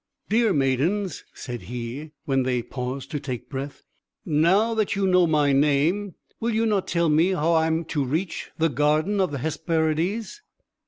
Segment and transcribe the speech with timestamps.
[0.29, 3.83] "Dear maidens," said he, when they paused to take breath,
[4.25, 8.03] "now that you know my name, will you not tell me how I am to
[8.03, 10.41] reach the garden of the Hesperides?"